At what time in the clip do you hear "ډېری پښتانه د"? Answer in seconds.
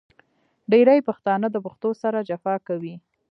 0.71-1.57